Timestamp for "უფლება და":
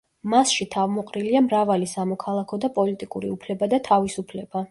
3.37-3.83